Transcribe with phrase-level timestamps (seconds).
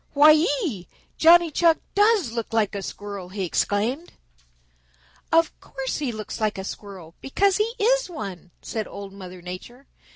[0.13, 0.33] Why
[0.63, 0.87] ee!
[1.19, 4.13] Johnny Chuck does look like a Squirrel," he exclaimed.
[5.31, 9.85] "Of course he looks like a Squirrel, because he is one," said Old Mother Nature.